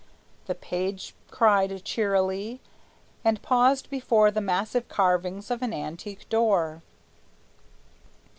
[0.47, 2.59] The page cried cheerily,
[3.23, 6.81] and paused before The massive carvings of an antique door.